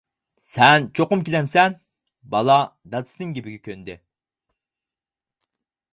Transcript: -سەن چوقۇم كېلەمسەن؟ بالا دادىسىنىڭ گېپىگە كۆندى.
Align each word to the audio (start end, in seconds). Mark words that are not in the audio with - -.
-سەن 0.45 0.87
چوقۇم 0.99 1.21
كېلەمسەن؟ 1.27 1.75
بالا 2.35 2.57
دادىسىنىڭ 2.95 3.37
گېپىگە 3.39 3.63
كۆندى. 3.69 3.99